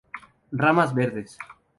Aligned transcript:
Ramas 0.51 0.95
verdes. 0.95 1.37